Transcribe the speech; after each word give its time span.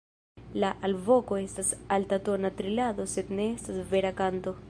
La 0.61 0.69
alvoko 0.87 1.37
estas 1.41 1.69
altatona 1.99 2.51
trilado 2.63 3.07
sed 3.13 3.31
ne 3.41 3.49
estas 3.59 3.81
vera 3.93 4.15
kanto. 4.23 4.59